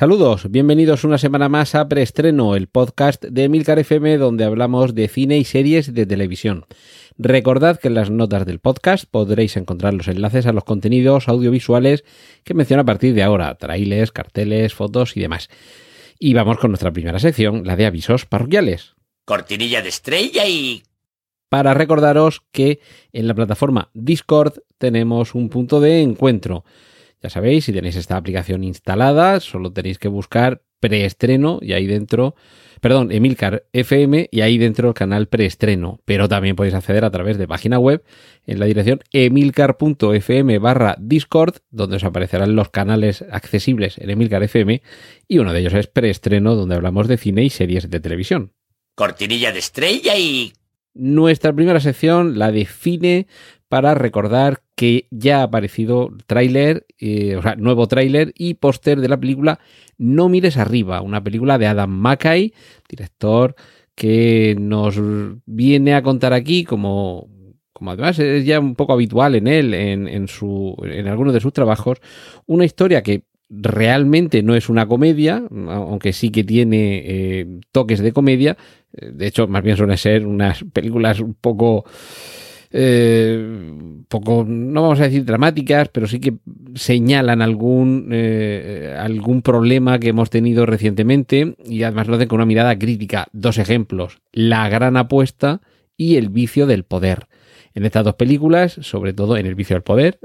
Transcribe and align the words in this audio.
Saludos, 0.00 0.50
bienvenidos 0.50 1.04
una 1.04 1.18
semana 1.18 1.50
más 1.50 1.74
a 1.74 1.86
Preestreno, 1.86 2.56
el 2.56 2.68
podcast 2.68 3.22
de 3.22 3.44
Emilcar 3.44 3.78
FM 3.78 4.16
donde 4.16 4.44
hablamos 4.44 4.94
de 4.94 5.08
cine 5.08 5.36
y 5.36 5.44
series 5.44 5.92
de 5.92 6.06
televisión. 6.06 6.64
Recordad 7.18 7.78
que 7.78 7.88
en 7.88 7.94
las 7.96 8.08
notas 8.08 8.46
del 8.46 8.60
podcast 8.60 9.04
podréis 9.04 9.58
encontrar 9.58 9.92
los 9.92 10.08
enlaces 10.08 10.46
a 10.46 10.54
los 10.54 10.64
contenidos 10.64 11.28
audiovisuales 11.28 12.02
que 12.44 12.54
menciono 12.54 12.80
a 12.80 12.86
partir 12.86 13.12
de 13.12 13.22
ahora, 13.22 13.54
trailers, 13.56 14.10
carteles, 14.10 14.72
fotos 14.72 15.18
y 15.18 15.20
demás. 15.20 15.50
Y 16.18 16.32
vamos 16.32 16.56
con 16.56 16.70
nuestra 16.70 16.92
primera 16.92 17.18
sección, 17.18 17.66
la 17.66 17.76
de 17.76 17.84
avisos 17.84 18.24
parroquiales. 18.24 18.94
Cortinilla 19.26 19.82
de 19.82 19.90
estrella 19.90 20.46
y... 20.48 20.82
Para 21.50 21.74
recordaros 21.74 22.40
que 22.52 22.80
en 23.12 23.28
la 23.28 23.34
plataforma 23.34 23.90
Discord 23.92 24.60
tenemos 24.78 25.34
un 25.34 25.50
punto 25.50 25.78
de 25.78 26.00
encuentro. 26.00 26.64
Ya 27.22 27.30
sabéis, 27.30 27.64
si 27.64 27.72
tenéis 27.72 27.96
esta 27.96 28.16
aplicación 28.16 28.64
instalada, 28.64 29.40
solo 29.40 29.72
tenéis 29.72 29.98
que 29.98 30.08
buscar 30.08 30.62
preestreno 30.80 31.58
y 31.60 31.74
ahí 31.74 31.86
dentro 31.86 32.34
perdón, 32.80 33.12
Emilcar 33.12 33.66
FM 33.72 34.28
y 34.30 34.40
ahí 34.40 34.58
dentro 34.58 34.88
el 34.88 34.94
canal 34.94 35.28
preestreno. 35.28 36.00
Pero 36.04 36.28
también 36.28 36.56
podéis 36.56 36.74
acceder 36.74 37.04
a 37.04 37.10
través 37.10 37.38
de 37.38 37.46
página 37.46 37.78
web 37.78 38.02
en 38.46 38.58
la 38.58 38.66
dirección 38.66 39.00
emilcar.fm 39.12 40.58
barra 40.58 40.96
Discord, 40.98 41.56
donde 41.70 41.96
os 41.96 42.04
aparecerán 42.04 42.56
los 42.56 42.70
canales 42.70 43.24
accesibles 43.30 43.98
en 43.98 44.10
Emilcar 44.10 44.42
FM 44.42 44.82
y 45.28 45.38
uno 45.38 45.52
de 45.52 45.60
ellos 45.60 45.74
es 45.74 45.86
preestreno, 45.86 46.56
donde 46.56 46.74
hablamos 46.74 47.06
de 47.06 47.18
cine 47.18 47.44
y 47.44 47.50
series 47.50 47.88
de 47.88 48.00
televisión. 48.00 48.52
Cortinilla 48.94 49.52
de 49.52 49.58
estrella 49.58 50.16
y... 50.16 50.52
Nuestra 50.92 51.52
primera 51.52 51.78
sección 51.78 52.36
la 52.38 52.50
define 52.50 53.28
para 53.70 53.94
recordar 53.94 54.62
que 54.74 55.06
ya 55.12 55.38
ha 55.38 55.42
aparecido 55.44 56.10
tráiler, 56.26 56.86
eh, 56.98 57.36
o 57.36 57.42
sea, 57.42 57.54
nuevo 57.54 57.86
tráiler 57.86 58.32
y 58.36 58.54
póster 58.54 59.00
de 59.00 59.08
la 59.08 59.20
película 59.20 59.60
No 59.96 60.28
mires 60.28 60.56
arriba, 60.56 61.00
una 61.02 61.22
película 61.22 61.56
de 61.56 61.68
Adam 61.68 61.88
McKay, 61.88 62.52
director 62.88 63.54
que 63.94 64.56
nos 64.58 65.00
viene 65.46 65.94
a 65.94 66.02
contar 66.02 66.32
aquí 66.32 66.64
como 66.64 67.28
como 67.72 67.92
además 67.92 68.18
es 68.18 68.44
ya 68.44 68.58
un 68.58 68.74
poco 68.74 68.92
habitual 68.92 69.36
en 69.36 69.46
él, 69.46 69.72
en, 69.72 70.28
su, 70.28 70.76
en 70.82 71.06
algunos 71.06 71.32
de 71.32 71.40
sus 71.40 71.52
trabajos, 71.52 71.98
una 72.46 72.66
historia 72.66 73.02
que 73.02 73.22
realmente 73.48 74.42
no 74.42 74.54
es 74.54 74.68
una 74.68 74.86
comedia, 74.86 75.42
aunque 75.68 76.12
sí 76.12 76.30
que 76.30 76.44
tiene 76.44 77.02
eh, 77.06 77.46
toques 77.72 78.00
de 78.00 78.12
comedia. 78.12 78.58
De 78.92 79.26
hecho, 79.26 79.46
más 79.48 79.62
bien 79.62 79.78
suelen 79.78 79.96
ser 79.96 80.26
unas 80.26 80.62
películas 80.74 81.20
un 81.20 81.32
poco 81.32 81.86
eh, 82.72 83.72
poco, 84.08 84.44
no 84.46 84.82
vamos 84.82 85.00
a 85.00 85.04
decir 85.04 85.24
dramáticas, 85.24 85.88
pero 85.88 86.06
sí 86.06 86.20
que 86.20 86.34
señalan 86.74 87.42
algún, 87.42 88.10
eh, 88.12 88.96
algún 88.98 89.42
problema 89.42 89.98
que 89.98 90.08
hemos 90.08 90.30
tenido 90.30 90.66
recientemente 90.66 91.56
y 91.64 91.82
además 91.82 92.08
lo 92.08 92.16
hacen 92.16 92.28
con 92.28 92.36
una 92.36 92.46
mirada 92.46 92.78
crítica. 92.78 93.26
Dos 93.32 93.58
ejemplos, 93.58 94.20
la 94.32 94.68
gran 94.68 94.96
apuesta 94.96 95.60
y 95.96 96.16
el 96.16 96.28
vicio 96.28 96.66
del 96.66 96.84
poder. 96.84 97.26
En 97.74 97.84
estas 97.84 98.04
dos 98.04 98.14
películas, 98.14 98.78
sobre 98.80 99.12
todo 99.12 99.36
en 99.36 99.46
El 99.46 99.54
vicio 99.54 99.74
del 99.74 99.82
poder, 99.82 100.18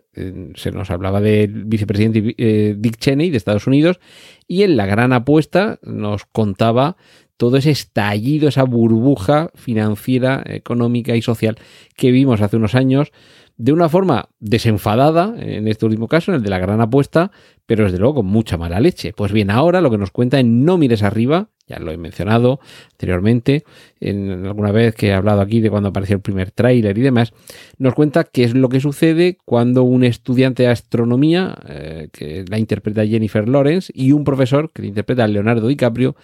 se 0.55 0.71
nos 0.71 0.89
hablaba 0.89 1.21
del 1.21 1.65
vicepresidente 1.65 2.33
eh, 2.37 2.75
Dick 2.77 2.97
Cheney 2.97 3.29
de 3.29 3.37
Estados 3.37 3.67
Unidos 3.67 3.99
y 4.47 4.63
en 4.63 4.77
La 4.77 4.85
gran 4.87 5.13
apuesta 5.13 5.79
nos 5.83 6.25
contaba 6.25 6.97
todo 7.37 7.57
ese 7.57 7.71
estallido, 7.71 8.47
esa 8.47 8.63
burbuja 8.63 9.51
financiera, 9.55 10.41
económica 10.45 11.15
y 11.15 11.21
social 11.21 11.57
que 11.95 12.11
vimos 12.11 12.41
hace 12.41 12.57
unos 12.57 12.75
años 12.75 13.11
de 13.57 13.71
una 13.71 13.87
forma 13.87 14.29
desenfadada, 14.39 15.33
en 15.37 15.67
este 15.67 15.85
último 15.85 16.07
caso, 16.07 16.31
en 16.31 16.37
el 16.37 16.43
de 16.43 16.49
la 16.49 16.59
gran 16.59 16.81
apuesta, 16.81 17.31
pero 17.65 17.85
desde 17.85 17.97
luego 17.97 18.15
con 18.15 18.25
mucha 18.25 18.57
mala 18.57 18.79
leche. 18.79 19.13
Pues 19.13 19.31
bien, 19.31 19.49
ahora 19.49 19.81
lo 19.81 19.89
que 19.89 19.97
nos 19.97 20.11
cuenta 20.11 20.39
en 20.39 20.65
No 20.65 20.77
mires 20.77 21.03
arriba, 21.03 21.49
ya 21.65 21.79
lo 21.79 21.91
he 21.91 21.97
mencionado 21.97 22.59
anteriormente, 22.91 23.63
en 23.99 24.45
alguna 24.45 24.71
vez 24.71 24.93
que 24.93 25.07
he 25.07 25.13
hablado 25.13 25.41
aquí 25.41 25.61
de 25.61 25.69
cuando 25.69 25.89
apareció 25.89 26.17
el 26.17 26.21
primer 26.21 26.51
tráiler 26.51 26.97
y 26.97 27.01
demás, 27.01 27.33
nos 27.77 27.95
cuenta 27.95 28.25
qué 28.25 28.43
es 28.43 28.53
lo 28.53 28.67
que 28.67 28.81
sucede 28.81 29.37
cuando 29.45 29.83
un 29.83 30.03
estudiante 30.03 30.63
de 30.63 30.69
astronomía, 30.69 31.55
eh, 31.67 32.09
que 32.11 32.43
la 32.49 32.59
interpreta 32.59 33.05
Jennifer 33.07 33.47
Lawrence, 33.47 33.91
y 33.95 34.11
un 34.11 34.25
profesor, 34.25 34.71
que 34.73 34.81
la 34.81 34.89
interpreta 34.89 35.27
Leonardo 35.27 35.67
DiCaprio, 35.67 36.15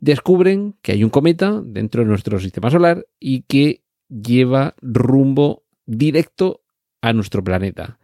descubren 0.00 0.74
que 0.82 0.92
hay 0.92 1.04
un 1.04 1.10
cometa 1.10 1.62
dentro 1.64 2.02
de 2.02 2.08
nuestro 2.08 2.40
sistema 2.40 2.68
solar 2.68 3.06
y 3.20 3.42
que 3.42 3.84
lleva 4.08 4.74
rumbo 4.82 5.62
directo 5.86 6.59
a 7.00 7.12
nuestro 7.12 7.42
planeta. 7.42 7.98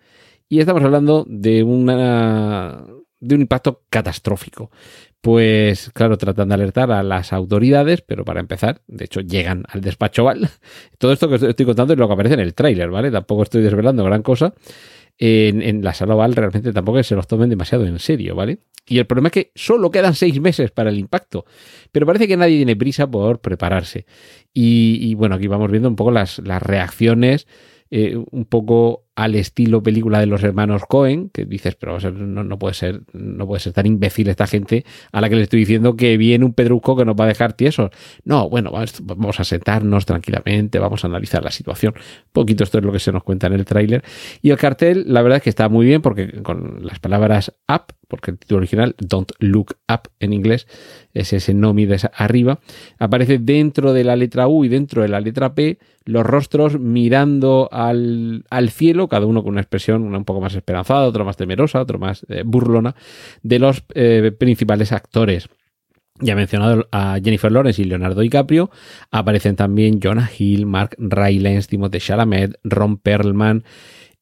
Y 0.49 0.61
estamos 0.61 0.83
hablando 0.83 1.25
de 1.29 1.63
una 1.63 2.85
de 3.21 3.35
un 3.35 3.41
impacto 3.43 3.83
catastrófico. 3.91 4.71
Pues 5.21 5.91
claro, 5.93 6.19
tratan 6.19 6.49
de 6.49 6.55
alertar 6.55 6.93
a 6.93 7.03
las 7.03 7.33
autoridades, 7.33 8.03
pero 8.03 8.25
para 8.25 8.41
empezar, 8.41 8.83
de 8.87 9.07
hecho, 9.07 9.21
llegan 9.21 9.65
al 9.69 9.81
despacho 9.81 10.25
Val. 10.25 10.49
Todo 10.99 11.13
esto 11.13 11.29
que 11.29 11.35
estoy 11.35 11.67
contando 11.67 11.95
es 11.95 11.99
lo 11.99 12.07
que 12.07 12.15
aparece 12.15 12.35
en 12.35 12.41
el 12.41 12.55
tráiler, 12.55 12.91
¿vale? 12.91 13.11
Tampoco 13.11 13.43
estoy 13.43 13.63
desvelando 13.63 14.05
gran 14.05 14.23
cosa. 14.23 14.55
En, 15.19 15.63
en, 15.63 15.83
la 15.83 15.95
sala 15.95 16.15
Val 16.15 16.37
realmente 16.37 16.73
tampoco 16.73 17.03
se 17.03 17.15
los 17.15 17.27
tomen 17.27 17.49
demasiado 17.49 17.87
en 17.87 17.99
serio, 17.99 18.35
¿vale? 18.35 18.59
Y 18.87 18.99
el 18.99 19.07
problema 19.07 19.29
es 19.29 19.33
que 19.33 19.53
solo 19.55 19.91
quedan 19.91 20.15
seis 20.15 20.39
meses 20.41 20.71
para 20.71 20.91
el 20.91 20.99
impacto, 20.99 21.47
pero 21.91 22.07
parece 22.07 22.29
que 22.29 22.37
nadie 22.37 22.59
tiene 22.59 22.77
prisa 22.77 23.11
por 23.11 23.41
prepararse. 23.41 24.07
Y, 24.53 24.99
y 25.01 25.15
bueno, 25.15 25.35
aquí 25.35 25.49
vamos 25.49 25.71
viendo 25.71 25.89
un 25.89 25.97
poco 25.97 26.11
las, 26.11 26.39
las 26.41 26.63
reacciones 26.63 27.49
eh, 27.91 28.17
un 28.31 28.45
poco 28.47 29.06
al 29.17 29.35
estilo 29.35 29.83
película 29.83 30.21
de 30.21 30.27
los 30.27 30.45
hermanos 30.45 30.83
Cohen, 30.87 31.31
que 31.31 31.47
dices, 31.47 31.75
pero 31.75 31.99
no, 31.99 32.59
puede 32.59 32.75
ser, 32.75 33.01
no 33.15 33.47
puede 33.47 33.61
ser 33.61 33.73
tan 33.73 33.87
imbécil 33.87 34.29
esta 34.29 34.47
gente 34.47 34.85
a 35.11 35.23
la 35.23 35.31
que 35.31 35.37
le 35.37 35.43
estoy 35.43 35.61
diciendo 35.61 35.97
que 35.97 36.19
viene 36.19 36.45
un 36.45 36.53
pedrusco 36.53 36.97
que 36.97 37.07
nos 37.07 37.17
va 37.17 37.25
a 37.25 37.29
dejar 37.29 37.55
tiesos. 37.55 37.91
No, 38.25 38.51
bueno, 38.51 38.71
vamos 39.03 39.41
a 39.41 39.45
sentarnos 39.45 40.05
tranquilamente, 40.05 40.79
vamos 40.79 41.03
a 41.03 41.07
analizar 41.09 41.43
la 41.43 41.51
situación. 41.51 41.95
Un 41.97 42.33
poquito 42.33 42.63
esto 42.63 42.77
es 42.77 42.85
lo 42.85 42.93
que 42.93 42.99
se 42.99 43.11
nos 43.11 43.25
cuenta 43.25 43.47
en 43.47 43.55
el 43.55 43.65
tráiler. 43.65 44.05
Y 44.43 44.51
el 44.51 44.59
cartel, 44.59 45.05
la 45.09 45.23
verdad 45.23 45.39
es 45.39 45.43
que 45.43 45.51
está 45.51 45.71
muy 45.71 45.87
bien 45.87 46.03
porque 46.03 46.43
con 46.43 46.85
las 46.85 46.99
palabras 46.99 47.55
up, 47.69 47.95
porque 48.09 48.33
el 48.33 48.39
título 48.39 48.59
original, 48.59 48.95
Don't 48.99 49.33
Look 49.39 49.77
Up 49.89 50.11
en 50.21 50.35
inglés, 50.35 50.67
es 51.15 51.33
ese 51.33 51.55
no 51.55 51.73
mires 51.73 52.07
arriba, 52.15 52.61
aparece 52.99 53.39
dentro 53.39 53.95
de 53.95 54.05
la 54.05 54.15
letra 54.15 54.47
U 54.47 54.65
y 54.65 54.69
dentro 54.69 55.01
de 55.01 55.09
la 55.09 55.21
letra 55.21 55.55
P 55.55 55.79
los 56.05 56.25
rostros 56.25 56.79
mirando 56.79 57.69
al, 57.73 58.45
al 58.49 58.71
cielo 58.71 59.06
cada 59.09 59.27
uno 59.27 59.43
con 59.43 59.53
una 59.53 59.61
expresión 59.61 60.15
un 60.15 60.25
poco 60.25 60.41
más 60.41 60.55
esperanzada, 60.55 61.07
otro 61.07 61.25
más 61.25 61.37
temerosa, 61.37 61.81
otro 61.81 61.99
más 61.99 62.25
eh, 62.29 62.43
burlona, 62.45 62.95
de 63.43 63.59
los 63.59 63.85
eh, 63.95 64.33
principales 64.39 64.93
actores. 64.93 65.49
Ya 66.21 66.33
he 66.33 66.37
mencionado 66.37 66.89
a 66.93 67.19
Jennifer 67.23 67.53
Lawrence 67.53 67.83
y 67.83 67.85
Leonardo 67.85 68.23
DiCaprio. 68.23 68.71
Aparecen 69.11 69.55
también 69.57 70.01
Jonah 70.03 70.31
Hill, 70.37 70.65
Mark 70.65 70.97
Rylance, 70.99 71.69
Timothée 71.69 72.01
Chalamet, 72.01 72.59
Ron 72.65 72.97
Perlman, 72.97 73.65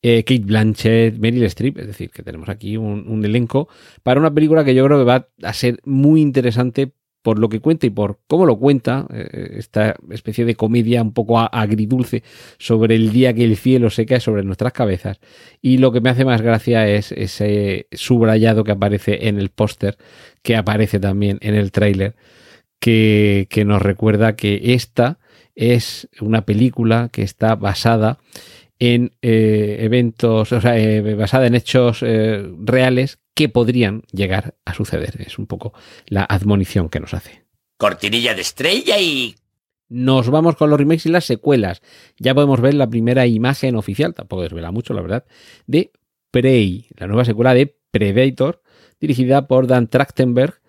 eh, 0.02 0.24
Kate 0.24 0.44
Blanchett, 0.44 1.18
Meryl 1.18 1.44
Streep. 1.44 1.78
Es 1.78 1.86
decir, 1.86 2.10
que 2.10 2.24
tenemos 2.24 2.48
aquí 2.48 2.76
un, 2.76 3.06
un, 3.06 3.24
elenco 3.24 3.68
para 4.02 4.18
una 4.18 4.34
película 4.34 4.64
que 4.64 4.74
yo 4.74 4.84
creo 4.84 4.98
que 4.98 5.04
va 5.04 5.28
a 5.42 5.52
ser 5.52 5.80
muy 5.84 6.20
interesante 6.20 6.94
por 7.24 7.38
lo 7.38 7.48
que 7.48 7.60
cuenta 7.60 7.86
y 7.86 7.90
por 7.90 8.18
cómo 8.26 8.44
lo 8.44 8.58
cuenta, 8.58 9.06
eh, 9.10 9.54
esta 9.56 9.96
especie 10.10 10.44
de 10.44 10.56
comedia 10.56 11.00
un 11.00 11.14
poco 11.14 11.38
agridulce 11.38 12.22
sobre 12.58 12.96
el 12.96 13.12
día 13.12 13.32
que 13.32 13.44
el 13.44 13.56
cielo 13.56 13.88
se 13.88 14.04
cae 14.04 14.20
sobre 14.20 14.42
nuestras 14.42 14.74
cabezas. 14.74 15.20
Y 15.62 15.78
lo 15.78 15.90
que 15.90 16.02
me 16.02 16.10
hace 16.10 16.26
más 16.26 16.42
gracia 16.42 16.86
es 16.86 17.12
ese 17.12 17.86
subrayado 17.92 18.62
que 18.62 18.72
aparece 18.72 19.26
en 19.26 19.38
el 19.38 19.48
póster, 19.48 19.96
que 20.42 20.54
aparece 20.54 21.00
también 21.00 21.38
en 21.40 21.54
el 21.54 21.72
tráiler, 21.72 22.14
que, 22.78 23.48
nos 23.64 23.80
recuerda 23.80 24.36
que 24.36 24.74
esta 24.74 25.18
es 25.54 26.10
una 26.20 26.44
película 26.44 27.08
que 27.10 27.22
está 27.22 27.54
basada 27.54 28.18
en 28.78 29.12
eh, 29.22 29.78
eventos, 29.80 30.52
o 30.52 30.60
sea, 30.60 30.78
eh, 30.78 31.14
basada 31.14 31.46
en 31.46 31.54
hechos 31.54 32.04
reales 32.66 33.18
que 33.34 33.48
podrían 33.48 34.02
llegar 34.12 34.54
a 34.64 34.74
suceder. 34.74 35.20
Es 35.20 35.38
un 35.38 35.46
poco 35.46 35.74
la 36.06 36.24
admonición 36.24 36.88
que 36.88 37.00
nos 37.00 37.14
hace. 37.14 37.44
Cortinilla 37.76 38.34
de 38.34 38.40
estrella 38.40 38.98
y... 38.98 39.34
Nos 39.88 40.30
vamos 40.30 40.56
con 40.56 40.70
los 40.70 40.78
remakes 40.78 41.06
y 41.06 41.10
las 41.10 41.24
secuelas. 41.24 41.82
Ya 42.18 42.34
podemos 42.34 42.60
ver 42.60 42.74
la 42.74 42.88
primera 42.88 43.26
imagen 43.26 43.76
oficial, 43.76 44.14
tampoco 44.14 44.42
desvela 44.42 44.70
mucho, 44.70 44.94
la 44.94 45.02
verdad, 45.02 45.24
de 45.66 45.92
Prey, 46.30 46.88
la 46.96 47.06
nueva 47.06 47.24
secuela 47.24 47.54
de 47.54 47.76
Predator, 47.90 48.62
dirigida 48.98 49.46
por 49.46 49.66
Dan 49.66 49.88
Trachtenberg 49.88 50.60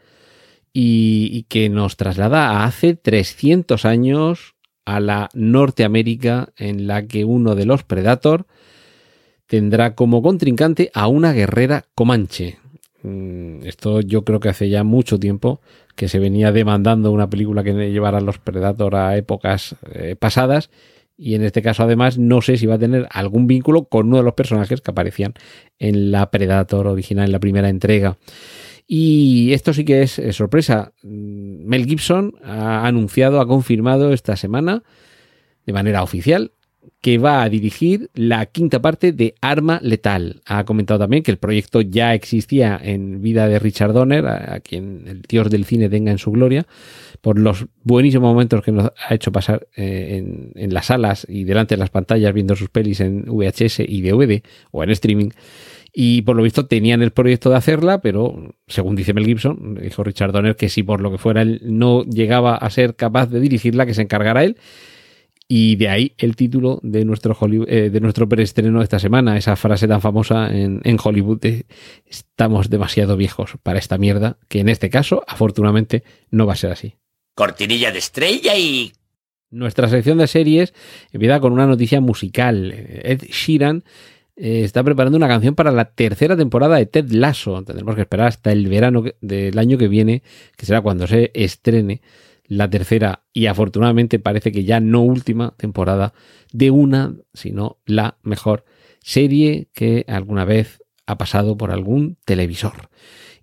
y, 0.73 1.29
y 1.31 1.43
que 1.43 1.69
nos 1.69 1.95
traslada 1.95 2.49
a 2.49 2.65
hace 2.65 2.95
300 2.95 3.85
años 3.85 4.55
a 4.83 4.99
la 4.99 5.29
Norteamérica 5.33 6.53
en 6.57 6.85
la 6.85 7.07
que 7.07 7.25
uno 7.25 7.55
de 7.55 7.65
los 7.65 7.83
Predator 7.83 8.45
tendrá 9.47 9.95
como 9.95 10.21
contrincante 10.21 10.91
a 10.93 11.07
una 11.07 11.33
guerrera 11.33 11.85
comanche. 11.95 12.57
Mm, 13.03 13.65
Esto 13.65 14.01
yo 14.01 14.23
creo 14.23 14.39
que 14.39 14.49
hace 14.49 14.69
ya 14.69 14.83
mucho 14.83 15.19
tiempo 15.19 15.61
que 15.95 16.09
se 16.09 16.19
venía 16.19 16.51
demandando 16.51 17.11
una 17.11 17.29
película 17.29 17.63
que 17.63 17.73
llevara 17.91 18.17
a 18.17 18.21
los 18.21 18.39
Predator 18.39 18.95
a 18.95 19.15
épocas 19.17 19.75
eh, 19.93 20.15
pasadas 20.17 20.69
y 21.17 21.35
en 21.35 21.43
este 21.43 21.61
caso 21.61 21.83
además 21.83 22.17
no 22.17 22.41
sé 22.41 22.57
si 22.57 22.65
va 22.65 22.75
a 22.75 22.79
tener 22.79 23.07
algún 23.11 23.47
vínculo 23.47 23.85
con 23.85 24.07
uno 24.07 24.17
de 24.17 24.23
los 24.23 24.33
personajes 24.33 24.81
que 24.81 24.91
aparecían 24.91 25.33
en 25.79 26.11
la 26.11 26.29
Predator 26.31 26.87
original, 26.87 27.25
en 27.25 27.31
la 27.31 27.39
primera 27.39 27.69
entrega. 27.69 28.17
Y 28.87 29.53
esto 29.53 29.73
sí 29.73 29.83
que 29.85 30.03
es 30.03 30.19
eh, 30.19 30.33
sorpresa. 30.33 30.93
Mm, 31.03 31.65
Mel 31.65 31.85
Gibson 31.85 32.33
ha 32.43 32.85
anunciado, 32.85 33.39
ha 33.39 33.47
confirmado 33.47 34.13
esta 34.13 34.35
semana 34.35 34.83
de 35.65 35.73
manera 35.73 36.03
oficial 36.03 36.51
que 37.01 37.17
va 37.17 37.43
a 37.43 37.49
dirigir 37.49 38.09
la 38.13 38.45
quinta 38.47 38.81
parte 38.81 39.11
de 39.11 39.35
Arma 39.41 39.79
Letal. 39.81 40.41
Ha 40.45 40.63
comentado 40.65 40.99
también 40.99 41.23
que 41.23 41.31
el 41.31 41.37
proyecto 41.37 41.81
ya 41.81 42.13
existía 42.13 42.79
en 42.81 43.21
vida 43.21 43.47
de 43.47 43.59
Richard 43.59 43.93
Donner, 43.93 44.25
a, 44.25 44.59
quien 44.59 45.03
el 45.07 45.21
dios 45.21 45.49
del 45.49 45.65
cine 45.65 45.89
tenga 45.89 46.11
en 46.11 46.17
su 46.17 46.31
gloria, 46.31 46.65
por 47.21 47.39
los 47.39 47.65
buenísimos 47.83 48.31
momentos 48.31 48.63
que 48.63 48.71
nos 48.71 48.91
ha 49.07 49.13
hecho 49.13 49.31
pasar 49.31 49.67
eh, 49.75 50.17
en, 50.17 50.51
en 50.55 50.73
las 50.73 50.87
salas 50.87 51.25
y 51.29 51.43
delante 51.43 51.75
de 51.75 51.79
las 51.79 51.89
pantallas 51.89 52.33
viendo 52.33 52.55
sus 52.55 52.69
pelis 52.69 52.99
en 52.99 53.25
VHS 53.25 53.79
y 53.79 54.01
DVD 54.01 54.41
o 54.71 54.83
en 54.83 54.89
streaming. 54.91 55.29
Y 55.97 56.23
por 56.23 56.35
lo 56.35 56.43
visto 56.43 56.65
tenían 56.65 57.01
el 57.01 57.11
proyecto 57.11 57.49
de 57.49 57.55
hacerla, 57.55 58.01
pero 58.01 58.53
según 58.67 58.97
dice 58.97 59.13
Mel 59.13 59.25
Gibson, 59.25 59.75
dijo 59.81 60.03
Richard 60.03 60.33
Donner 60.33 60.57
que 60.57 60.67
si 60.67 60.83
por 60.83 60.99
lo 60.99 61.09
que 61.09 61.17
fuera 61.17 61.41
él 61.41 61.61
no 61.63 62.03
llegaba 62.03 62.57
a 62.57 62.69
ser 62.69 62.95
capaz 62.95 63.27
de 63.27 63.39
dirigirla, 63.39 63.85
que 63.85 63.93
se 63.93 64.01
encargara 64.01 64.43
él. 64.43 64.57
Y 65.47 65.75
de 65.75 65.89
ahí 65.89 66.13
el 66.17 66.35
título 66.35 66.79
de 66.81 67.05
nuestro, 67.05 67.37
Hollywood, 67.39 67.69
eh, 67.69 67.89
de 67.91 67.99
nuestro 67.99 68.27
preestreno 68.27 68.81
esta 68.81 68.97
semana, 68.97 69.37
esa 69.37 69.55
frase 69.55 69.87
tan 69.87 70.01
famosa 70.01 70.49
en, 70.49 70.81
en 70.83 70.97
Hollywood 71.01 71.39
de 71.39 71.65
estamos 72.05 72.69
demasiado 72.69 73.15
viejos 73.15 73.53
para 73.61 73.77
esta 73.77 73.99
mierda, 73.99 74.39
que 74.47 74.59
en 74.59 74.69
este 74.69 74.89
caso, 74.89 75.23
afortunadamente, 75.27 76.03
no 76.31 76.47
va 76.47 76.53
a 76.53 76.57
ser 76.57 76.71
así. 76.71 76.95
Cortinilla 77.35 77.91
de 77.91 77.99
estrella 77.99 78.57
y... 78.57 78.91
Nuestra 79.51 79.87
sección 79.87 80.17
de 80.17 80.27
series 80.27 80.73
empieza 81.11 81.39
con 81.39 81.53
una 81.53 81.67
noticia 81.67 82.01
musical. 82.01 82.73
Ed 82.73 83.21
Sheeran 83.29 83.83
eh, 84.35 84.63
está 84.63 84.83
preparando 84.83 85.17
una 85.17 85.27
canción 85.27 85.55
para 85.55 85.71
la 85.71 85.85
tercera 85.85 86.35
temporada 86.35 86.77
de 86.77 86.87
Ted 86.87 87.09
Lasso. 87.11 87.63
Tendremos 87.63 87.95
que 87.95 88.01
esperar 88.01 88.27
hasta 88.27 88.51
el 88.51 88.67
verano 88.67 89.03
del 89.21 89.57
año 89.59 89.77
que 89.77 89.87
viene, 89.87 90.23
que 90.57 90.65
será 90.65 90.81
cuando 90.81 91.07
se 91.07 91.31
estrene 91.33 92.01
la 92.47 92.69
tercera 92.69 93.25
y 93.33 93.47
afortunadamente 93.47 94.19
parece 94.19 94.51
que 94.51 94.63
ya 94.63 94.79
no 94.79 95.01
última 95.01 95.55
temporada 95.57 96.13
de 96.51 96.71
una, 96.71 97.15
sino 97.33 97.79
la 97.85 98.17
mejor 98.23 98.65
serie 99.01 99.69
que 99.73 100.05
alguna 100.07 100.45
vez 100.45 100.81
ha 101.05 101.17
pasado 101.17 101.57
por 101.57 101.71
algún 101.71 102.17
televisor. 102.25 102.89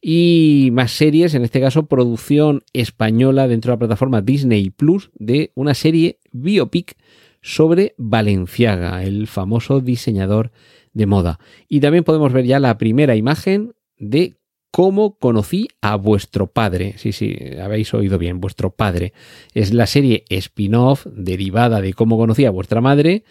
Y 0.01 0.71
más 0.73 0.91
series, 0.91 1.35
en 1.35 1.45
este 1.45 1.61
caso 1.61 1.87
producción 1.87 2.65
española 2.73 3.47
dentro 3.47 3.71
de 3.71 3.75
la 3.75 3.79
plataforma 3.79 4.21
Disney 4.21 4.71
Plus 4.71 5.11
de 5.15 5.53
una 5.55 5.75
serie 5.75 6.19
biopic 6.33 6.97
sobre 7.41 7.95
Valenciaga, 7.99 9.05
el 9.05 9.29
famoso 9.29 9.81
diseñador 9.81 10.51
de 10.93 11.07
moda. 11.07 11.39
Y 11.69 11.81
también 11.81 12.05
podemos 12.05 12.33
ver 12.33 12.47
ya 12.47 12.59
la 12.59 12.79
primera 12.79 13.15
imagen 13.15 13.75
de 13.99 14.35
cómo 14.73 15.19
conocí 15.19 15.69
a 15.83 15.97
vuestro 15.97 16.49
padre. 16.49 16.95
Sí, 16.97 17.13
sí, 17.13 17.37
habéis 17.63 17.95
oído 17.95 18.19
bien, 18.19 18.41
vuestro 18.41 18.71
padre. 18.71 19.13
Es 19.55 19.73
la 19.73 19.87
serie 19.87 20.25
spin-off 20.31 21.07
derivada 21.07 21.81
de 21.81 21.93
cómo 21.93 22.17
conocí 22.17 22.47
a 22.47 22.51
vuestra 22.51 22.81
madre, 22.81 23.23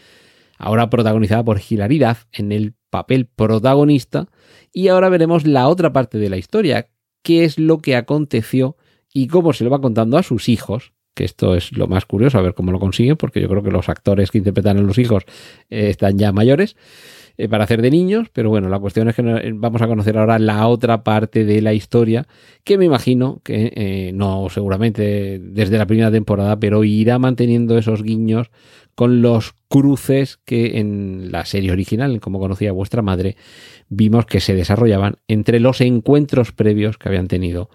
ahora 0.58 0.90
protagonizada 0.90 1.44
por 1.44 1.60
Hilaridad 1.68 2.20
en 2.32 2.52
el 2.52 2.76
papel 2.92 3.26
protagonista. 3.26 4.30
Y 4.72 4.88
ahora 4.88 5.10
veremos 5.10 5.46
la 5.46 5.68
otra 5.68 5.92
parte 5.92 6.20
de 6.20 6.30
la 6.30 6.38
historia, 6.38 6.88
qué 7.24 7.44
es 7.44 7.58
lo 7.58 7.80
que 7.80 7.96
aconteció 7.96 8.78
y 9.12 9.28
cómo 9.28 9.52
se 9.52 9.64
lo 9.64 9.72
va 9.72 9.82
contando 9.82 10.18
a 10.18 10.24
sus 10.24 10.48
hijos, 10.48 10.94
que 11.16 11.24
esto 11.26 11.56
es 11.56 11.76
lo 11.76 11.88
más 11.88 12.06
curioso, 12.06 12.38
a 12.38 12.42
ver 12.42 12.54
cómo 12.54 12.72
lo 12.72 12.80
consiguen, 12.80 13.18
porque 13.18 13.42
yo 13.42 13.50
creo 13.50 13.64
que 13.64 13.72
los 13.72 13.90
actores 13.90 14.30
que 14.30 14.38
interpretan 14.38 14.78
a 14.78 14.82
los 14.82 15.00
hijos 15.00 15.24
eh, 15.70 15.90
están 15.90 16.20
ya 16.20 16.32
mayores 16.32 16.78
eh, 17.38 17.48
para 17.48 17.64
hacer 17.64 17.82
de 17.82 17.92
niños, 17.92 18.28
pero 18.34 18.50
bueno, 18.50 18.70
la 18.70 18.80
cuestión 18.80 19.08
es 19.10 19.16
que 19.16 19.22
eh, 19.22 19.52
vamos 19.56 19.82
a 19.82 19.88
conocer 19.88 20.18
ahora 20.18 20.38
la 20.40 20.68
otra 20.68 21.04
parte 21.04 21.46
de 21.46 21.62
la 21.62 21.74
historia, 21.74 22.28
que 22.64 22.78
me 22.78 22.86
imagino 22.86 23.42
que 23.44 23.72
eh, 23.76 24.12
no 24.14 24.48
seguramente 24.50 25.40
desde 25.40 25.78
la 25.78 25.86
primera 25.86 26.12
temporada, 26.12 26.60
pero 26.60 26.84
irá 26.84 27.20
manteniendo 27.20 27.78
esos 27.78 28.04
guiños 28.04 28.52
con 28.96 29.22
los 29.22 29.54
cruces 29.70 30.40
que 30.46 30.80
en 30.80 31.32
la 31.32 31.46
serie 31.46 31.72
original, 31.72 32.20
como 32.20 32.40
conocía 32.40 32.72
vuestra 32.72 33.02
madre, 33.02 33.38
vimos 33.90 34.26
que 34.26 34.40
se 34.40 34.54
desarrollaban 34.54 35.16
entre 35.28 35.60
los 35.60 35.82
encuentros 35.82 36.52
previos 36.52 36.98
que 36.98 37.10
habían 37.10 37.28
tenido 37.28 37.70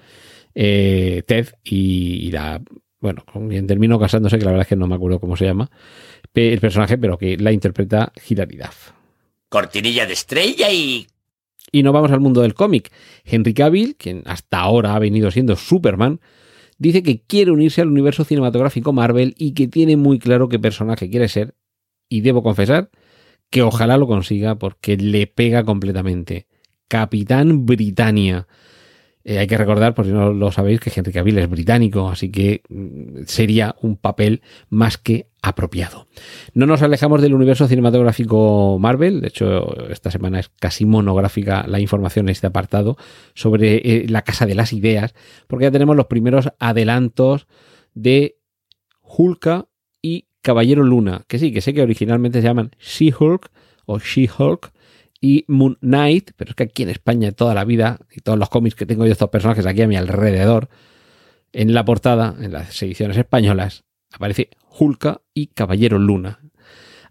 Ted 0.55 1.49
y, 1.65 2.31
la 2.31 2.63
bueno, 3.01 3.25
con 3.31 3.49
quien 3.49 3.67
terminó 3.67 3.99
casándose, 3.99 4.39
que 4.39 4.45
la 4.45 4.53
verdad 4.53 4.63
es 4.63 4.69
que 4.69 4.77
no 4.77 4.87
me 4.87 4.95
acuerdo 4.95 5.21
cómo 5.21 5.37
se 5.37 5.45
llama, 5.45 5.71
el 6.35 6.61
personaje, 6.61 6.99
pero 6.99 7.19
que 7.19 7.37
la 7.37 7.53
interpreta 7.53 8.13
Hilaridad. 8.29 8.73
Cortinilla 9.49 10.07
de 10.07 10.13
estrella 10.13 10.71
y... 10.73 11.07
Y 11.73 11.83
nos 11.83 11.93
vamos 11.93 12.11
al 12.13 12.21
mundo 12.21 12.43
del 12.43 12.55
cómic. 12.55 12.93
Henry 13.25 13.53
Cavill, 13.53 13.97
quien 13.97 14.23
hasta 14.27 14.61
ahora 14.61 14.95
ha 14.95 14.99
venido 14.99 15.31
siendo 15.31 15.57
Superman, 15.57 16.21
dice 16.79 17.03
que 17.03 17.23
quiere 17.23 17.51
unirse 17.51 17.81
al 17.81 17.89
universo 17.89 18.25
cinematográfico 18.25 18.93
Marvel 18.93 19.35
y 19.37 19.53
que 19.53 19.67
tiene 19.69 19.97
muy 19.97 20.19
claro 20.19 20.49
qué 20.49 20.59
personaje 20.59 21.11
quiere 21.11 21.29
ser. 21.29 21.55
Y 22.09 22.21
debo 22.21 22.43
confesar 22.43 22.91
que 23.51 23.63
ojalá 23.63 23.97
lo 23.97 24.07
consiga 24.07 24.57
porque 24.57 24.97
le 24.97 25.27
pega 25.27 25.65
completamente. 25.65 26.47
Capitán 26.89 27.67
Britannia. 27.67 28.47
Eh, 29.29 29.41
hay 29.41 29.49
que 29.49 29.59
recordar, 29.59 29.93
por 29.93 30.05
si 30.05 30.13
no 30.13 30.33
lo 30.33 30.53
sabéis, 30.53 30.79
que 30.79 30.93
Henry 30.95 31.13
Cavill 31.13 31.39
es 31.39 31.51
británico, 31.51 32.09
así 32.09 32.31
que 32.31 32.63
mm, 32.69 33.25
sería 33.27 33.75
un 33.83 33.97
papel 33.97 34.41
más 34.71 34.99
que 34.99 35.31
apropiado. 35.43 36.07
No 36.55 36.65
nos 36.65 36.83
alejamos 36.83 37.21
del 37.21 37.35
universo 37.35 37.67
cinematográfico 37.67 38.79
Marvel, 38.79 39.21
de 39.21 39.27
hecho 39.27 39.91
esta 39.91 40.13
semana 40.13 40.39
es 40.39 40.49
casi 40.61 40.87
monográfica 40.87 41.67
la 41.67 41.81
información 41.81 42.27
en 42.27 42.35
este 42.35 42.47
apartado 42.47 42.99
sobre 43.35 43.79
eh, 43.79 44.07
la 44.09 44.23
Casa 44.23 44.47
de 44.47 44.55
las 44.55 44.73
Ideas, 44.73 45.13
porque 45.49 45.65
ya 45.65 45.73
tenemos 45.73 45.97
los 45.97 46.07
primeros 46.07 46.49
adelantos 46.61 47.49
de 47.95 48.39
Hulka 49.03 49.67
y 50.01 50.29
Caballero 50.41 50.85
Luna, 50.85 51.25
que 51.27 51.41
sí, 51.41 51.51
que 51.53 51.63
sé 51.63 51.75
que 51.75 51.83
originalmente 51.83 52.43
se 52.43 52.47
llaman 52.47 52.71
She-Hulk 52.79 53.51
o 53.87 53.99
She-Hulk 53.99 54.71
y 55.21 55.45
Moon 55.49 55.79
Knight, 55.81 56.33
pero 56.37 56.51
es 56.51 56.55
que 56.55 56.65
aquí 56.65 56.83
en 56.83 56.91
España 56.91 57.33
toda 57.33 57.55
la 57.55 57.65
vida 57.65 57.99
y 58.11 58.21
todos 58.21 58.39
los 58.39 58.49
cómics 58.49 58.75
que 58.75 58.87
tengo 58.87 59.07
yo 59.07 59.13
estos 59.13 59.31
personajes 59.31 59.67
aquí 59.67 59.83
a 59.83 59.89
mi 59.89 59.97
alrededor, 59.97 60.69
en 61.53 61.73
la 61.75 61.85
portada, 61.85 62.37
en 62.41 62.53
las 62.53 62.83
ediciones 62.83 63.17
españolas, 63.17 63.85
aparece 64.13 64.51
Hulka 64.79 65.23
y 65.33 65.49
Caballero 65.49 65.99
Luna. 65.99 66.41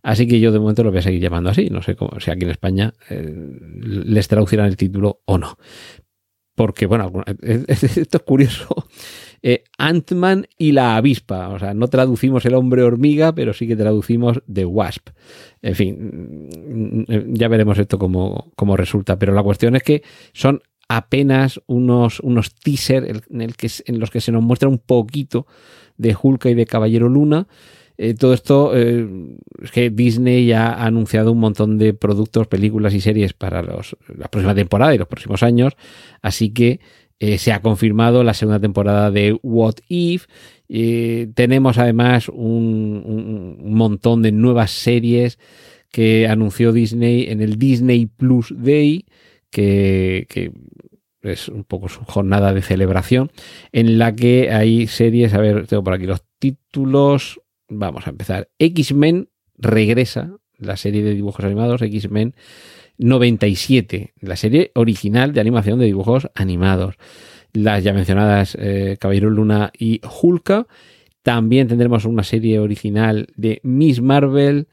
Así 0.03 0.27
que 0.27 0.39
yo 0.39 0.51
de 0.51 0.59
momento 0.59 0.83
lo 0.83 0.91
voy 0.91 0.99
a 0.99 1.01
seguir 1.01 1.19
llamando 1.19 1.49
así. 1.49 1.69
No 1.71 1.81
sé 1.81 1.95
cómo, 1.95 2.19
si 2.19 2.29
aquí 2.29 2.43
en 2.43 2.51
España 2.51 2.93
eh, 3.09 3.33
les 3.81 4.27
traducirán 4.27 4.67
el 4.67 4.77
título 4.77 5.21
o 5.25 5.39
no. 5.39 5.57
Porque, 6.53 6.85
bueno, 6.85 7.11
esto 7.41 8.17
es 8.17 8.23
curioso. 8.23 8.87
Eh, 9.41 9.63
Ant-Man 9.77 10.47
y 10.57 10.71
la 10.71 10.95
avispa. 10.95 11.49
O 11.49 11.59
sea, 11.59 11.73
no 11.73 11.87
traducimos 11.87 12.45
el 12.45 12.55
hombre 12.55 12.83
hormiga, 12.83 13.33
pero 13.33 13.53
sí 13.53 13.67
que 13.67 13.75
traducimos 13.75 14.41
The 14.51 14.65
Wasp. 14.65 15.09
En 15.61 15.75
fin, 15.75 17.05
mm, 17.07 17.33
ya 17.33 17.47
veremos 17.47 17.77
esto 17.77 17.97
cómo, 17.97 18.51
cómo 18.55 18.77
resulta. 18.77 19.19
Pero 19.19 19.33
la 19.33 19.43
cuestión 19.43 19.75
es 19.75 19.83
que 19.83 20.03
son 20.33 20.61
apenas 20.87 21.61
unos, 21.67 22.19
unos 22.19 22.53
teaser 22.53 23.23
en, 23.29 23.41
el 23.41 23.55
que, 23.55 23.69
en 23.85 23.99
los 23.99 24.11
que 24.11 24.21
se 24.21 24.31
nos 24.31 24.43
muestra 24.43 24.69
un 24.69 24.77
poquito 24.77 25.47
de 25.97 26.15
Hulk 26.19 26.45
y 26.45 26.53
de 26.53 26.65
Caballero 26.65 27.09
Luna. 27.09 27.47
Eh, 27.97 28.13
todo 28.13 28.33
esto 28.33 28.71
eh, 28.75 29.07
es 29.61 29.71
que 29.71 29.89
Disney 29.89 30.47
ya 30.47 30.73
ha 30.73 30.85
anunciado 30.85 31.31
un 31.31 31.39
montón 31.39 31.77
de 31.77 31.93
productos, 31.93 32.47
películas 32.47 32.93
y 32.93 32.99
series 32.99 33.33
para 33.33 33.61
los, 33.61 33.95
la 34.17 34.27
próxima 34.27 34.53
temporada 34.53 34.93
y 34.93 34.97
los 34.97 35.07
próximos 35.07 35.43
años. 35.43 35.77
Así 36.21 36.51
que 36.51 36.81
eh, 37.19 37.37
se 37.37 37.51
ha 37.53 37.61
confirmado 37.61 38.23
la 38.23 38.33
segunda 38.33 38.59
temporada 38.59 39.11
de 39.11 39.37
What 39.41 39.75
If. 39.87 40.25
Eh, 40.67 41.29
tenemos 41.35 41.77
además 41.77 42.29
un, 42.29 43.57
un- 43.59 43.73
montón 43.73 44.21
de 44.21 44.31
nuevas 44.31 44.71
series 44.71 45.37
que 45.91 46.27
anunció 46.27 46.71
Disney 46.73 47.27
en 47.29 47.41
el 47.41 47.57
Disney 47.57 48.05
Plus 48.07 48.53
Day, 48.57 49.05
que, 49.49 50.25
que 50.29 50.51
es 51.21 51.47
un 51.47 51.63
poco 51.63 51.87
su 51.89 52.01
jornada 52.03 52.53
de 52.53 52.61
celebración, 52.61 53.31
en 53.71 53.97
la 53.97 54.13
que 54.15 54.51
hay 54.51 54.87
series, 54.87 55.33
a 55.33 55.39
ver, 55.39 55.67
tengo 55.67 55.83
por 55.83 55.93
aquí 55.93 56.05
los 56.05 56.23
títulos, 56.39 57.39
vamos 57.69 58.07
a 58.07 58.09
empezar. 58.09 58.49
X-Men 58.59 59.29
regresa, 59.57 60.37
la 60.57 60.77
serie 60.77 61.03
de 61.03 61.13
dibujos 61.15 61.45
animados, 61.45 61.81
X-Men 61.81 62.35
97, 62.97 64.13
la 64.21 64.35
serie 64.35 64.71
original 64.75 65.33
de 65.33 65.41
animación 65.41 65.79
de 65.79 65.85
dibujos 65.85 66.29
animados. 66.35 66.95
Las 67.53 67.83
ya 67.83 67.93
mencionadas 67.93 68.57
eh, 68.59 68.97
Caballero 68.99 69.29
Luna 69.29 69.71
y 69.77 70.01
Hulka. 70.21 70.67
También 71.23 71.67
tendremos 71.67 72.05
una 72.05 72.23
serie 72.23 72.59
original 72.59 73.27
de 73.35 73.59
Miss 73.63 74.01
Marvel. 74.01 74.67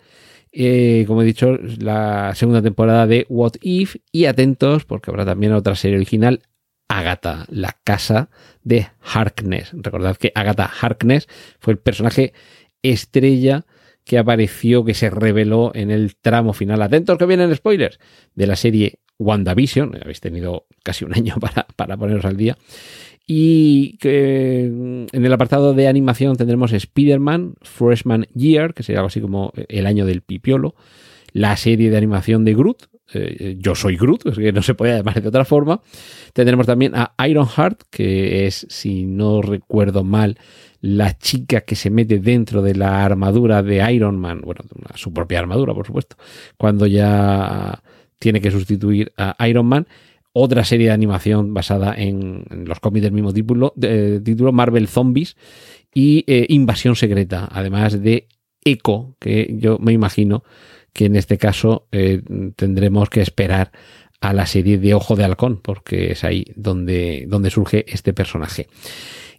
eh, 0.52 1.04
como 1.06 1.22
he 1.22 1.24
dicho, 1.24 1.58
la 1.78 2.34
segunda 2.34 2.60
temporada 2.60 3.06
de 3.06 3.26
What 3.28 3.52
If. 3.62 3.96
Y 4.10 4.26
atentos, 4.26 4.84
porque 4.84 5.10
habrá 5.10 5.24
también 5.24 5.52
otra 5.52 5.74
serie 5.76 5.96
original, 5.96 6.42
Agatha, 6.88 7.46
la 7.48 7.78
casa 7.84 8.28
de 8.62 8.88
Harkness. 9.00 9.70
Recordad 9.72 10.16
que 10.16 10.32
Agatha 10.34 10.70
Harkness 10.80 11.26
fue 11.58 11.72
el 11.72 11.78
personaje 11.78 12.34
estrella 12.82 13.64
que 14.04 14.18
apareció, 14.18 14.84
que 14.84 14.94
se 14.94 15.10
reveló 15.10 15.72
en 15.74 15.90
el 15.90 16.16
tramo 16.16 16.52
final. 16.52 16.82
Atentos 16.82 17.18
que 17.18 17.26
vienen 17.26 17.54
spoilers 17.54 17.98
de 18.34 18.46
la 18.46 18.56
serie 18.56 18.98
WandaVision. 19.18 19.98
Habéis 20.02 20.20
tenido 20.20 20.66
casi 20.82 21.04
un 21.04 21.14
año 21.14 21.36
para, 21.40 21.66
para 21.76 21.96
poneros 21.96 22.24
al 22.24 22.36
día. 22.36 22.56
Y 23.26 23.96
que 23.98 24.68
mm, 24.70 25.16
en 25.16 25.24
el 25.24 25.32
apartado 25.32 25.74
de 25.74 25.88
animación 25.88 26.36
tendremos 26.36 26.72
Spider-Man, 26.72 27.54
Freshman 27.62 28.26
Year, 28.34 28.74
que 28.74 28.82
sería 28.82 29.00
algo 29.00 29.08
así 29.08 29.20
como 29.20 29.52
el 29.68 29.86
año 29.86 30.06
del 30.06 30.22
pipiolo, 30.22 30.74
la 31.32 31.56
serie 31.56 31.90
de 31.90 31.96
animación 31.96 32.44
de 32.44 32.54
Groot, 32.54 32.91
eh, 33.14 33.56
Yo 33.58 33.74
soy 33.74 33.96
Groot, 33.96 34.34
que 34.34 34.52
no 34.52 34.62
se 34.62 34.74
puede 34.74 34.96
llamar 34.96 35.20
de 35.20 35.28
otra 35.28 35.44
forma. 35.44 35.80
Tendremos 36.32 36.66
también 36.66 36.92
a 36.94 37.14
Ironheart, 37.26 37.82
que 37.90 38.46
es, 38.46 38.66
si 38.68 39.06
no 39.06 39.42
recuerdo 39.42 40.04
mal, 40.04 40.38
la 40.80 41.16
chica 41.16 41.60
que 41.60 41.76
se 41.76 41.90
mete 41.90 42.18
dentro 42.18 42.60
de 42.60 42.74
la 42.74 43.04
armadura 43.04 43.62
de 43.62 43.92
Iron 43.92 44.18
Man, 44.18 44.40
bueno, 44.42 44.62
su 44.94 45.12
propia 45.12 45.38
armadura, 45.38 45.74
por 45.74 45.86
supuesto, 45.86 46.16
cuando 46.58 46.86
ya 46.86 47.82
tiene 48.18 48.40
que 48.40 48.50
sustituir 48.50 49.12
a 49.16 49.36
Iron 49.46 49.66
Man 49.66 49.86
otra 50.32 50.64
serie 50.64 50.86
de 50.86 50.92
animación 50.92 51.54
basada 51.54 51.94
en, 51.96 52.44
los 52.64 52.80
cómics 52.80 53.04
del 53.04 53.12
mismo 53.12 53.32
título, 53.32 53.72
de, 53.76 54.20
título 54.20 54.52
Marvel 54.52 54.88
Zombies 54.88 55.36
y 55.94 56.24
eh, 56.26 56.46
Invasión 56.48 56.96
Secreta, 56.96 57.48
además 57.52 58.00
de 58.00 58.26
Echo, 58.64 59.14
que 59.18 59.54
yo 59.58 59.78
me 59.78 59.92
imagino 59.92 60.42
que 60.92 61.06
en 61.06 61.16
este 61.16 61.38
caso 61.38 61.86
eh, 61.92 62.22
tendremos 62.56 63.10
que 63.10 63.20
esperar 63.20 63.72
a 64.20 64.32
la 64.32 64.46
serie 64.46 64.78
de 64.78 64.94
Ojo 64.94 65.16
de 65.16 65.24
Halcón, 65.24 65.60
porque 65.60 66.12
es 66.12 66.24
ahí 66.24 66.44
donde, 66.54 67.24
donde 67.28 67.50
surge 67.50 67.84
este 67.88 68.12
personaje. 68.12 68.68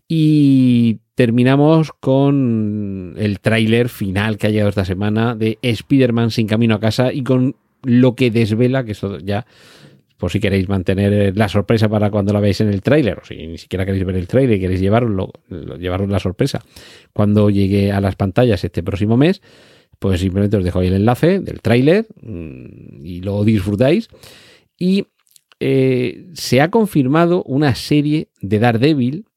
Y 0.08 1.00
terminamos 1.16 1.92
con 1.94 3.16
el 3.18 3.40
tráiler 3.40 3.88
final 3.88 4.38
que 4.38 4.48
ha 4.48 4.50
llegado 4.50 4.70
esta 4.70 4.86
semana 4.86 5.36
de 5.36 5.58
Spider-Man 5.62 6.32
sin 6.32 6.48
camino 6.48 6.76
a 6.76 6.80
casa 6.80 7.14
y 7.14 7.24
con 7.24 7.56
lo 7.84 8.16
que 8.16 8.30
desvela, 8.30 8.84
que 8.84 8.92
esto 8.92 9.20
ya 9.20 9.46
por 10.18 10.32
si 10.32 10.40
queréis 10.40 10.70
mantener 10.70 11.36
la 11.36 11.50
sorpresa 11.50 11.90
para 11.90 12.10
cuando 12.10 12.32
la 12.32 12.40
veáis 12.40 12.62
en 12.62 12.70
el 12.70 12.82
tráiler, 12.82 13.20
o 13.20 13.26
si 13.26 13.36
ni 13.36 13.58
siquiera 13.58 13.86
queréis 13.86 14.06
ver 14.06 14.16
el 14.16 14.28
tráiler 14.28 14.58
y 14.58 14.60
queréis 14.62 14.80
llevarlo, 14.80 15.32
llevaros 15.50 16.10
la 16.10 16.20
sorpresa 16.20 16.62
cuando 17.12 17.50
llegue 17.50 17.92
a 17.92 18.00
las 18.00 18.16
pantallas 18.16 18.64
este 18.64 18.84
próximo 18.84 19.18
mes, 19.18 19.42
pues 20.04 20.20
simplemente 20.20 20.58
os 20.58 20.66
dejo 20.66 20.80
ahí 20.80 20.88
el 20.88 20.96
enlace 20.96 21.40
del 21.40 21.62
tráiler 21.62 22.06
mm, 22.22 23.06
y 23.06 23.22
lo 23.22 23.42
disfrutáis. 23.46 24.10
Y 24.78 25.06
eh, 25.62 26.30
se 26.34 26.60
ha 26.60 26.70
confirmado 26.70 27.42
una 27.44 27.74
serie 27.74 28.28
de 28.42 28.60
Daredevil 28.60 29.28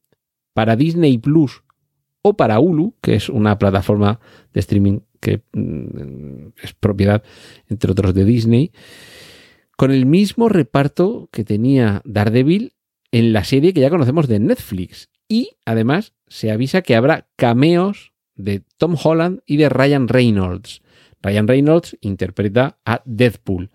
para 0.53 0.75
Disney 0.75 1.19
Plus 1.19 1.63
o 2.21 2.35
para 2.35 2.59
Hulu, 2.59 2.95
que 2.99 3.15
es 3.15 3.29
una 3.29 3.57
plataforma 3.57 4.19
de 4.51 4.59
streaming 4.59 4.99
que 5.21 5.39
mm, 5.53 6.47
es 6.61 6.73
propiedad, 6.73 7.23
entre 7.69 7.89
otros, 7.89 8.13
de 8.13 8.25
Disney 8.25 8.73
con 9.77 9.91
el 9.91 10.05
mismo 10.05 10.49
reparto 10.49 11.29
que 11.31 11.45
tenía 11.45 12.01
Daredevil 12.03 12.73
en 13.13 13.31
la 13.31 13.45
serie 13.45 13.73
que 13.73 13.79
ya 13.79 13.89
conocemos 13.89 14.27
de 14.27 14.39
Netflix. 14.39 15.07
Y 15.29 15.51
además 15.63 16.13
se 16.27 16.51
avisa 16.51 16.81
que 16.81 16.97
habrá 16.97 17.29
cameos 17.37 18.11
de 18.37 18.63
Tom 18.77 18.95
Holland 19.01 19.41
y 19.45 19.57
de 19.57 19.69
Ryan 19.69 20.07
Reynolds. 20.07 20.81
Ryan 21.21 21.47
Reynolds 21.47 21.97
interpreta 22.01 22.77
a 22.85 23.01
Deadpool. 23.05 23.69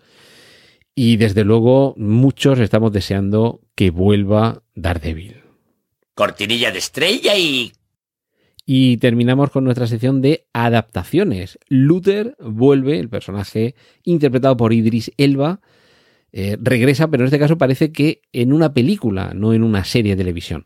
Y 0.95 1.17
desde 1.17 1.43
luego 1.43 1.93
muchos 1.97 2.59
estamos 2.59 2.91
deseando 2.91 3.61
que 3.75 3.89
vuelva 3.89 4.63
Daredevil. 4.75 5.41
Cortinilla 6.15 6.71
de 6.71 6.79
estrella 6.79 7.37
y... 7.37 7.71
Y 8.65 8.97
terminamos 8.97 9.49
con 9.49 9.65
nuestra 9.65 9.87
sección 9.87 10.21
de 10.21 10.47
adaptaciones. 10.53 11.59
Luther 11.67 12.37
vuelve, 12.39 12.97
el 12.97 13.09
personaje 13.09 13.75
interpretado 14.03 14.55
por 14.55 14.71
Idris 14.71 15.11
Elba, 15.17 15.59
eh, 16.35 16.57
regresa, 16.59 17.09
pero 17.09 17.23
en 17.23 17.27
este 17.27 17.37
caso 17.37 17.59
parece 17.59 17.91
que 17.91 18.21
en 18.33 18.53
una 18.53 18.73
película, 18.73 19.33
no 19.35 19.53
en 19.53 19.63
una 19.63 19.83
serie 19.83 20.15
de 20.15 20.23
televisión. 20.23 20.65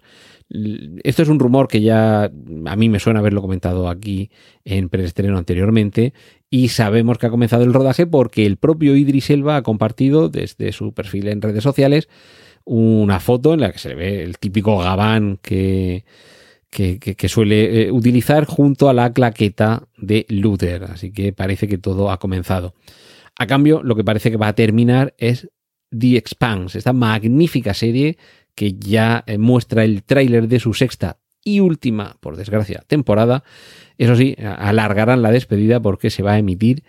Esto 1.03 1.23
es 1.23 1.27
un 1.27 1.39
rumor 1.39 1.67
que 1.67 1.81
ya 1.81 2.23
a 2.23 2.75
mí 2.77 2.87
me 2.87 2.99
suena 2.99 3.19
haberlo 3.19 3.41
comentado 3.41 3.89
aquí 3.89 4.31
en 4.63 4.87
preestreno 4.87 5.37
anteriormente 5.37 6.13
y 6.49 6.69
sabemos 6.69 7.17
que 7.17 7.25
ha 7.25 7.29
comenzado 7.29 7.65
el 7.65 7.73
rodaje 7.73 8.07
porque 8.07 8.45
el 8.45 8.55
propio 8.55 8.95
Idris 8.95 9.29
Elba 9.29 9.57
ha 9.57 9.61
compartido 9.61 10.29
desde 10.29 10.71
su 10.71 10.93
perfil 10.93 11.27
en 11.27 11.41
redes 11.41 11.63
sociales 11.63 12.07
una 12.63 13.19
foto 13.19 13.53
en 13.53 13.59
la 13.59 13.73
que 13.73 13.79
se 13.79 13.89
le 13.89 13.95
ve 13.95 14.23
el 14.23 14.37
típico 14.37 14.77
gabán 14.77 15.37
que, 15.41 16.05
que, 16.69 16.97
que, 16.99 17.29
suele 17.29 17.83
eh, 17.83 17.91
utilizar 17.91 18.45
junto 18.45 18.87
a 18.87 18.93
la 18.93 19.11
claqueta 19.11 19.87
de 19.97 20.25
Luther. 20.29 20.85
Así 20.85 21.11
que 21.11 21.33
parece 21.33 21.67
que 21.67 21.77
todo 21.77 22.09
ha 22.09 22.19
comenzado. 22.19 22.73
A 23.39 23.47
cambio, 23.47 23.83
lo 23.83 23.95
que 23.95 24.03
parece 24.03 24.31
que 24.31 24.37
va 24.37 24.47
a 24.47 24.55
terminar 24.55 25.13
es 25.17 25.49
The 25.97 26.17
Expanse, 26.17 26.77
esta 26.77 26.93
magnífica 26.93 27.73
serie 27.73 28.17
que 28.55 28.73
ya 28.73 29.23
eh, 29.27 29.37
muestra 29.37 29.83
el 29.83 30.03
tráiler 30.03 30.47
de 30.47 30.59
su 30.59 30.73
sexta 30.73 31.19
y 31.43 31.59
última, 31.59 32.17
por 32.19 32.35
desgracia, 32.35 32.83
temporada. 32.87 33.43
Eso 33.97 34.15
sí, 34.15 34.35
alargarán 34.37 35.21
la 35.21 35.31
despedida 35.31 35.79
porque 35.79 36.09
se 36.09 36.23
va 36.23 36.33
a 36.33 36.39
emitir 36.39 36.83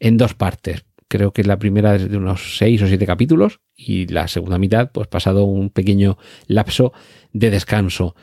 en 0.00 0.16
dos 0.16 0.34
partes. 0.34 0.84
Creo 1.08 1.32
que 1.32 1.44
la 1.44 1.58
primera 1.58 1.94
es 1.96 2.10
de 2.10 2.16
unos 2.16 2.56
seis 2.56 2.82
o 2.82 2.86
siete 2.86 3.06
capítulos 3.06 3.60
y 3.76 4.06
la 4.06 4.28
segunda 4.28 4.58
mitad, 4.58 4.90
pues 4.92 5.08
pasado 5.08 5.44
un 5.44 5.70
pequeño 5.70 6.18
lapso 6.46 6.92
de 7.32 7.50
descanso. 7.50 8.14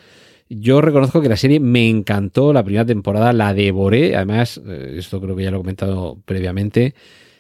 Yo 0.49 0.81
reconozco 0.81 1.21
que 1.21 1.29
la 1.29 1.35
serie 1.35 1.59
me 1.59 1.89
encantó, 1.89 2.53
la 2.53 2.63
primera 2.63 2.85
temporada 2.85 3.33
la 3.33 3.53
devoré, 3.53 4.15
además, 4.15 4.61
eh, 4.65 4.95
esto 4.97 5.19
creo 5.19 5.35
que 5.35 5.43
ya 5.43 5.51
lo 5.51 5.57
he 5.57 5.59
comentado 5.59 6.21
previamente, 6.25 6.95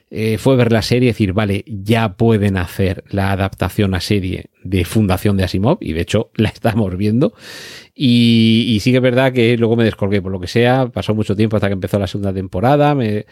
eh, 0.09 0.37
fue 0.37 0.55
ver 0.55 0.71
la 0.71 0.81
serie 0.81 1.09
y 1.09 1.11
decir, 1.11 1.33
vale, 1.33 1.65
ya 1.67 2.15
pueden 2.15 2.55
hacer 2.55 3.03
la 3.09 3.31
adaptación 3.31 3.93
a 3.93 3.99
serie 3.99 4.51
de 4.63 4.85
Fundación 4.85 5.35
de 5.35 5.43
Asimov, 5.43 5.79
y 5.81 5.93
de 5.93 6.01
hecho 6.01 6.31
la 6.35 6.49
estamos 6.49 6.95
viendo. 6.95 7.33
Y, 7.93 8.65
y 8.69 8.79
sí 8.79 8.91
que 8.91 8.97
es 8.97 9.03
verdad 9.03 9.33
que 9.33 9.57
luego 9.57 9.75
me 9.75 9.83
descolgué, 9.83 10.21
por 10.21 10.31
lo 10.31 10.39
que 10.39 10.47
sea, 10.47 10.87
pasó 10.87 11.13
mucho 11.13 11.35
tiempo 11.35 11.57
hasta 11.57 11.67
que 11.67 11.73
empezó 11.73 11.99
la 11.99 12.07
segunda 12.07 12.33
temporada, 12.33 12.95
me, 12.95 13.25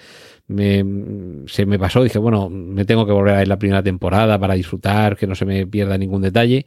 me, 0.47 0.83
se 1.47 1.65
me 1.65 1.79
pasó, 1.79 2.03
dije, 2.03 2.19
bueno, 2.19 2.49
me 2.49 2.83
tengo 2.83 3.05
que 3.05 3.13
volver 3.13 3.35
a 3.35 3.37
ver 3.39 3.47
la 3.47 3.59
primera 3.59 3.81
temporada 3.81 4.37
para 4.37 4.55
disfrutar, 4.55 5.15
que 5.15 5.27
no 5.27 5.35
se 5.35 5.45
me 5.45 5.65
pierda 5.65 5.97
ningún 5.97 6.21
detalle. 6.21 6.65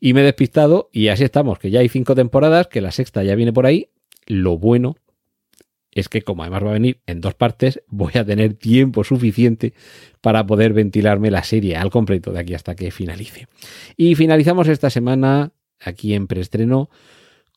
Y 0.00 0.14
me 0.14 0.20
he 0.20 0.24
despistado 0.24 0.90
y 0.92 1.08
así 1.08 1.24
estamos, 1.24 1.58
que 1.58 1.70
ya 1.70 1.80
hay 1.80 1.88
cinco 1.88 2.14
temporadas, 2.14 2.68
que 2.68 2.80
la 2.80 2.92
sexta 2.92 3.22
ya 3.24 3.34
viene 3.34 3.52
por 3.52 3.66
ahí. 3.66 3.88
Lo 4.26 4.58
bueno 4.58 4.96
es 5.92 6.08
que 6.08 6.22
como 6.22 6.42
además 6.42 6.64
va 6.64 6.70
a 6.70 6.74
venir 6.74 7.00
en 7.06 7.20
dos 7.20 7.34
partes, 7.34 7.82
voy 7.88 8.12
a 8.14 8.24
tener 8.24 8.54
tiempo 8.54 9.04
suficiente 9.04 9.74
para 10.20 10.46
poder 10.46 10.72
ventilarme 10.72 11.30
la 11.30 11.42
serie 11.42 11.76
al 11.76 11.90
completo 11.90 12.32
de 12.32 12.40
aquí 12.40 12.54
hasta 12.54 12.74
que 12.74 12.90
finalice. 12.90 13.48
Y 13.96 14.14
finalizamos 14.14 14.68
esta 14.68 14.90
semana 14.90 15.52
aquí 15.80 16.14
en 16.14 16.26
preestreno 16.26 16.90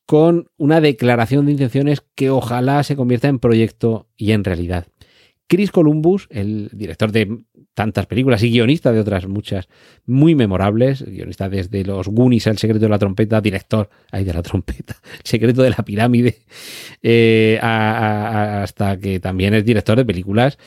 con 0.05 0.49
una 0.57 0.81
declaración 0.81 1.45
de 1.45 1.53
intenciones 1.53 2.03
que 2.15 2.29
ojalá 2.29 2.83
se 2.83 2.95
convierta 2.95 3.27
en 3.27 3.39
proyecto 3.39 4.07
y 4.17 4.31
en 4.31 4.43
realidad. 4.43 4.87
Chris 5.47 5.71
Columbus, 5.71 6.27
el 6.29 6.69
director 6.73 7.11
de 7.11 7.43
tantas 7.73 8.05
películas 8.05 8.43
y 8.43 8.51
guionista 8.51 8.91
de 8.91 8.99
otras 8.99 9.27
muchas 9.27 9.67
muy 10.05 10.35
memorables, 10.35 11.03
guionista 11.03 11.49
desde 11.49 11.83
los 11.83 12.07
Goonies, 12.07 12.47
El 12.47 12.57
secreto 12.57 12.85
de 12.85 12.89
la 12.89 12.99
trompeta, 12.99 13.41
director, 13.41 13.89
ay 14.11 14.23
de 14.23 14.33
la 14.33 14.41
trompeta, 14.41 14.97
El 15.03 15.19
secreto 15.25 15.61
de 15.61 15.69
la 15.69 15.83
pirámide, 15.85 16.39
eh, 17.01 17.59
hasta 17.61 18.97
que 18.97 19.19
también 19.19 19.53
es 19.53 19.65
director 19.65 19.97
de 19.97 20.05
películas 20.05 20.57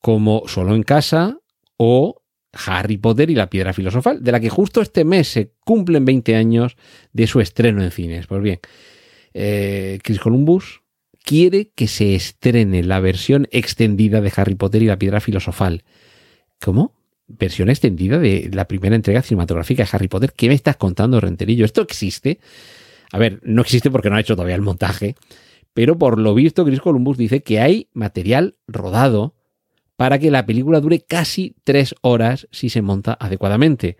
como 0.00 0.44
Solo 0.46 0.74
en 0.74 0.82
casa 0.82 1.38
o 1.76 2.22
Harry 2.66 2.98
Potter 2.98 3.30
y 3.30 3.34
la 3.34 3.50
piedra 3.50 3.72
filosofal, 3.72 4.22
de 4.22 4.32
la 4.32 4.40
que 4.40 4.48
justo 4.48 4.80
este 4.80 5.04
mes 5.04 5.28
se 5.28 5.52
cumplen 5.64 6.04
20 6.04 6.36
años 6.36 6.76
de 7.12 7.26
su 7.26 7.40
estreno 7.40 7.82
en 7.82 7.90
cines. 7.90 8.26
Pues 8.26 8.42
bien, 8.42 8.60
eh, 9.32 9.98
Chris 10.02 10.20
Columbus 10.20 10.82
quiere 11.24 11.70
que 11.74 11.88
se 11.88 12.14
estrene 12.14 12.82
la 12.84 13.00
versión 13.00 13.48
extendida 13.50 14.20
de 14.20 14.32
Harry 14.36 14.54
Potter 14.54 14.82
y 14.82 14.86
la 14.86 14.98
piedra 14.98 15.20
filosofal. 15.20 15.82
¿Cómo? 16.60 16.92
Versión 17.26 17.70
extendida 17.70 18.18
de 18.18 18.50
la 18.52 18.66
primera 18.66 18.96
entrega 18.96 19.22
cinematográfica 19.22 19.84
de 19.84 19.88
Harry 19.92 20.08
Potter. 20.08 20.32
¿Qué 20.36 20.48
me 20.48 20.54
estás 20.54 20.76
contando, 20.76 21.20
Renterillo? 21.20 21.64
¿Esto 21.64 21.82
existe? 21.82 22.38
A 23.12 23.18
ver, 23.18 23.40
no 23.42 23.62
existe 23.62 23.90
porque 23.90 24.10
no 24.10 24.16
ha 24.16 24.20
hecho 24.20 24.34
todavía 24.34 24.56
el 24.56 24.62
montaje, 24.62 25.14
pero 25.72 25.98
por 25.98 26.18
lo 26.18 26.34
visto 26.34 26.64
Chris 26.64 26.80
Columbus 26.80 27.16
dice 27.16 27.42
que 27.42 27.60
hay 27.60 27.88
material 27.92 28.56
rodado 28.66 29.34
para 29.96 30.18
que 30.18 30.30
la 30.30 30.46
película 30.46 30.80
dure 30.80 31.00
casi 31.00 31.54
tres 31.64 31.94
horas 32.00 32.48
si 32.50 32.68
se 32.68 32.82
monta 32.82 33.16
adecuadamente. 33.18 33.96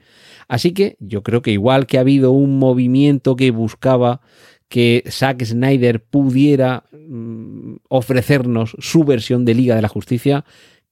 Así 0.48 0.72
que 0.72 0.96
yo 0.98 1.22
creo 1.22 1.42
que 1.42 1.52
igual 1.52 1.86
que 1.86 1.98
ha 1.98 2.02
habido 2.02 2.32
un 2.32 2.58
movimiento 2.58 3.36
que 3.36 3.50
buscaba 3.50 4.20
que 4.68 5.04
Zack 5.08 5.44
Snyder 5.44 6.02
pudiera 6.02 6.84
mm, 6.90 7.76
ofrecernos 7.88 8.76
su 8.80 9.04
versión 9.04 9.44
de 9.44 9.54
Liga 9.54 9.76
de 9.76 9.82
la 9.82 9.88
Justicia, 9.88 10.44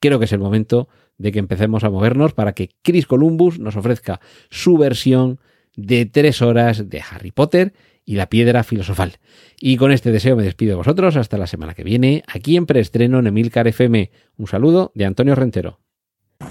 creo 0.02 0.18
que 0.18 0.26
es 0.26 0.32
el 0.32 0.40
momento 0.40 0.88
de 1.16 1.32
que 1.32 1.38
empecemos 1.38 1.84
a 1.84 1.90
movernos 1.90 2.34
para 2.34 2.52
que 2.52 2.70
Chris 2.82 3.06
Columbus 3.06 3.58
nos 3.58 3.76
ofrezca 3.76 4.20
su 4.50 4.76
versión 4.76 5.38
de 5.76 6.04
tres 6.04 6.42
horas 6.42 6.90
de 6.90 7.00
Harry 7.00 7.30
Potter 7.30 7.72
y 8.04 8.16
la 8.16 8.28
piedra 8.28 8.64
filosofal. 8.64 9.18
Y 9.60 9.76
con 9.76 9.92
este 9.92 10.10
deseo 10.10 10.34
me 10.36 10.42
despido 10.42 10.70
de 10.70 10.76
vosotros 10.76 11.16
hasta 11.16 11.38
la 11.38 11.46
semana 11.46 11.74
que 11.74 11.84
viene, 11.84 12.24
aquí 12.26 12.56
en 12.56 12.66
preestreno 12.66 13.20
en 13.20 13.28
Emilcar 13.28 13.68
FM. 13.68 14.10
Un 14.36 14.46
saludo 14.48 14.90
de 14.96 15.06
Antonio 15.06 15.36
Rentero. 15.36 15.78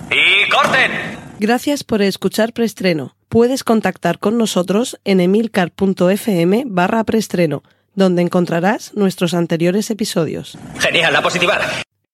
¡Y 0.09 0.49
corten! 0.49 0.91
Gracias 1.39 1.83
por 1.83 2.01
escuchar 2.01 2.53
preestreno. 2.53 3.17
Puedes 3.27 3.65
contactar 3.65 4.19
con 4.19 4.37
nosotros 4.37 4.97
en 5.03 5.19
emilcar.fm 5.19 6.63
barra 6.67 7.03
preestreno, 7.03 7.63
donde 7.95 8.21
encontrarás 8.21 8.93
nuestros 8.95 9.33
anteriores 9.33 9.89
episodios. 9.91 10.57
Genial, 10.79 11.13
a 11.15 11.21
positivar. 11.21 11.61